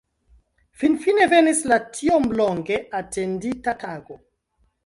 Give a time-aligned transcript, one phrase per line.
[0.83, 4.19] Finfine venis la tiom longe atendita tago.